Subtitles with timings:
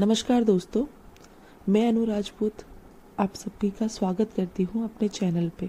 [0.00, 0.84] नमस्कार दोस्तों
[1.68, 2.62] मैं अनु राजपूत
[3.20, 5.68] आप सभी का स्वागत करती हूँ अपने चैनल पे।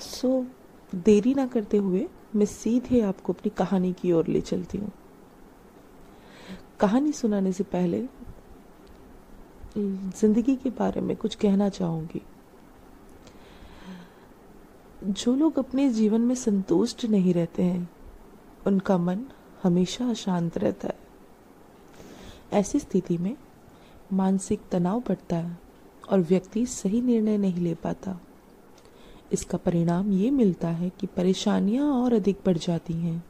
[0.00, 4.78] सो so, देरी ना करते हुए मैं सीधे आपको अपनी कहानी की ओर ले चलती
[4.78, 4.90] हूँ।
[6.80, 8.02] कहानी सुनाने से पहले
[9.78, 12.22] ज़िंदगी के बारे में कुछ कहना चाहूँगी।
[15.04, 17.88] जो लोग अपने जीवन में संतुष्ट नहीं रहते हैं
[18.66, 19.24] उनका मन
[19.62, 21.02] हमेशा अशांत रहता है।
[22.54, 23.36] ऐसी स्थिति में
[24.12, 25.58] मानसिक तनाव बढ़ता है
[26.10, 28.18] और व्यक्ति सही निर्णय नहीं ले पाता।
[29.32, 33.22] इसका परिणाम ये मिलता है कि परेशानियाँ और अधिक बढ़ जाती हैं।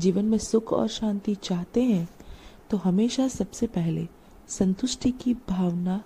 [0.00, 2.08] जीवन में सुख और शांति चाहते हैं
[2.70, 4.06] तो हमेशा सबसे पहले
[4.48, 6.02] संतुष्टि की भावना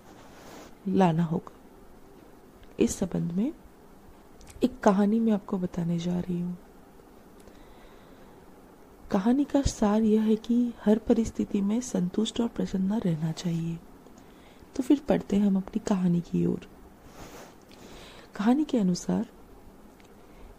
[0.88, 1.52] लाना होगा।
[2.80, 3.52] इस संबंध में
[4.64, 6.56] एक कहानी मैं आपको बताने जा रही हूँ।
[9.10, 13.78] कहानी का सार यह है कि हर परिस्थिति में संतुष्ट और प्रसन्न रहना चाहिए।
[14.77, 16.69] तो फिर पढ़ते हैं हम अपनी कहानी की ओर।
[18.34, 19.27] कहानी के अनुसार,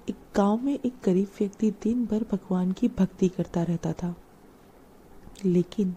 [0.09, 4.15] एक गाँव में एक गरीब व्यक्ति दिन भर भगवान की भक्ति करता रहता था।
[5.45, 5.95] लेकिन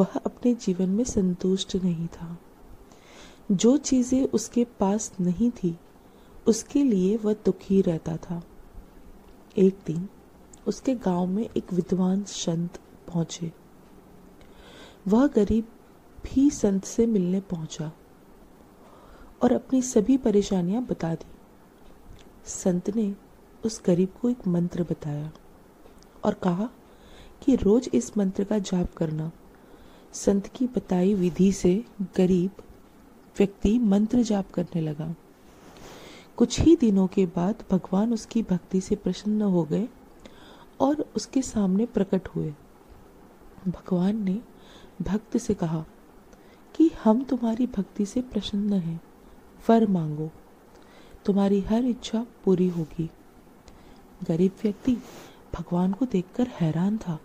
[0.00, 2.38] वह अपने जीवन में संतुष्ट नहीं था।
[3.52, 5.78] जो चीज़ें उसके पास नहीं थी,
[6.46, 8.42] उसके लिए वह दुखी रहता था।
[9.58, 10.08] एक दिन
[10.66, 13.52] उसके गाँव में एक विद्वान संत पहुँचे।
[15.08, 15.64] वह गरीब
[16.24, 17.90] भी संत से मिलने पहुँचा
[19.42, 21.26] और अपनी सभी परेशानियाँ बता दी।
[22.44, 23.14] संत ने
[23.64, 25.30] उस गरीब को एक मंत्र बताया
[26.24, 26.68] और कहा
[27.42, 29.30] कि रोज इस मंत्र का जाप करना।
[30.12, 31.74] संत की बताई विधि से
[32.16, 32.62] गरीब
[33.36, 35.14] व्यक्ति मंत्र जाप करने लगा।
[36.36, 39.88] कुछ ही दिनों के बाद भगवान उसकी भक्ति से प्रसन्न हो गए
[40.80, 42.54] और उसके सामने प्रकट हुए।
[43.68, 44.40] भगवान ने
[45.02, 45.84] भक्त से कहा
[46.76, 49.00] कि हम तुम्हारी भक्ति से प्रसन्न हैं,
[49.68, 50.30] वर मांगो।
[51.24, 53.10] तुम्हारी हर इच्छा पूरी होगी।
[54.22, 54.96] गरीब व्यक्ति
[55.54, 57.18] भगवान को देखकर हैरान था।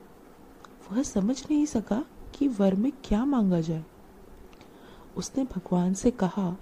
[0.91, 2.05] वह समझ नहीं सका
[2.35, 3.85] कि वर में क्या मांगा जाए।
[5.17, 6.57] उसने भगवान से कहा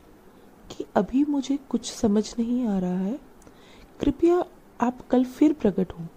[0.72, 3.20] कि अभी मुझे कुछ समझ नहीं आ रहा है।
[4.00, 4.46] कृपया
[4.82, 6.08] आप कल फिर प्रकट हो।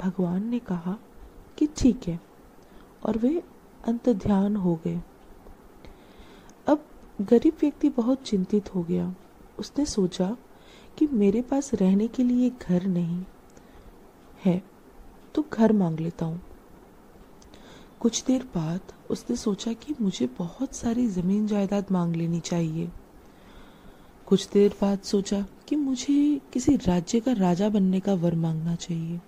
[0.00, 0.96] भगवान ने कहा
[1.58, 2.18] कि ठीक है,
[3.02, 3.42] और वे
[3.84, 5.00] अंत ध्यान हो गए।
[6.66, 6.84] अब
[7.20, 9.14] गरीब व्यक्ति बहुत चिंतित हो गया।
[9.58, 10.36] उसने सोचा
[10.98, 13.24] कि मेरे पास रहने के लिए घर नहीं
[14.44, 14.62] है
[15.34, 16.40] तो घर मांग लेता हूँ।
[18.00, 22.90] कुछ देर बाद उसने सोचा कि मुझे बहुत सारी ज़मीन जायदाद मांग लेनी चाहिए।
[24.26, 29.20] कुछ देर बाद सोचा कि मुझे किसी राज्य का राजा बनने का वर मांगना चाहिए।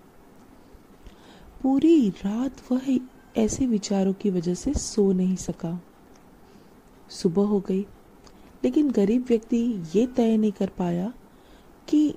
[1.63, 3.01] पूरी रात वह
[3.37, 5.83] ऐसे विचारों की वजह से सो नहीं सका।
[7.11, 7.87] सुबह हो गई,
[8.65, 11.13] लेकिन गरीब व्यक्ति ये तय नहीं कर पाया
[11.89, 12.15] कि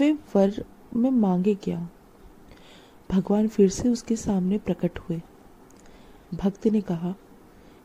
[0.00, 0.64] वे वर
[0.96, 1.88] में मांगे क्या।
[3.10, 5.22] भगवान फिर से उसके सामने प्रकट हुए।
[6.34, 7.14] भक्त ने कहा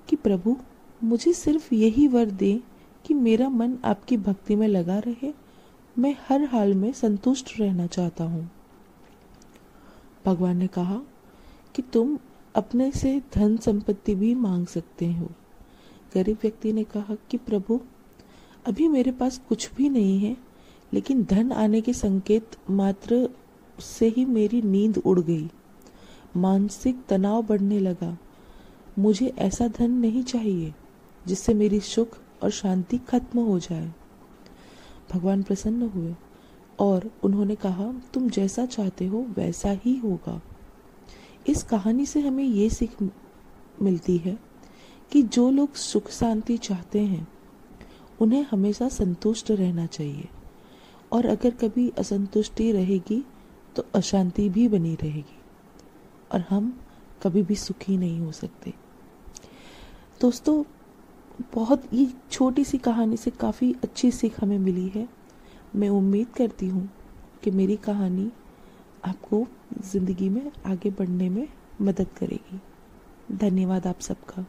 [0.10, 0.58] कि प्रभु,
[1.04, 2.62] मुझे सिर्फ़ यही वर दे
[3.06, 5.34] कि मेरा मन आपकी भक्ति में लगा रहे।
[5.98, 8.52] मैं हर हाल में संतुष्ट रहना चाहता हूँ।
[10.26, 11.02] भगवान ने कहा
[11.76, 12.18] कि तुम
[12.56, 15.30] अपने से धन संपत्ति भी मांग सकते हो।
[16.16, 17.82] गरीब व्यक्ति ने कहा कि प्रभु,
[18.68, 20.38] अभी मेरे पास कुछ भी नहीं है,
[20.94, 23.30] लेकिन धन आने के संकेत मात्र
[23.80, 25.50] से ही मेरी नींद उड़ गई।
[26.38, 28.18] मानसिक तनाव बढ़ने लगा।
[29.00, 30.74] मुझे ऐसा धन नहीं चाहिए
[31.28, 33.94] जिससे मेरी सुख और शांति खत्म हो जाए।
[35.14, 36.16] भगवान प्रसन्न हुए।
[36.84, 40.42] और उन्होंने कहा, तुम जैसा चाहते हो, वैसा ही होगा।
[41.48, 43.04] इस कहानी से हमें ये सीख
[43.82, 44.40] मिलती है
[45.12, 47.28] कि जो लोग सुख शांति चाहते हैं,
[48.22, 50.30] उन्हें हमेशा संतुष्ट रहना चाहिए।
[51.12, 53.26] और अगर कभी असंतुष्टि रहेगी
[53.76, 55.38] तो अशांति भी बनी रहेगी।
[56.32, 56.80] और हम
[57.24, 58.74] कभी भी सुखी नहीं हो सकते।
[60.22, 60.64] दोस्तों,
[61.54, 65.23] बहुत ये छोटी सी कहानी से काफ़ी अच्छी सीख हमें मिली है।
[65.76, 66.90] मैं उम्मीद करती हूँ
[67.44, 68.32] कि मेरी कहानी
[69.06, 69.48] आपको
[69.92, 71.48] ज़िंदगी में आगे बढ़ने में
[71.82, 72.60] मदद करेगी।
[73.38, 74.46] धन्यवाद आप सबका।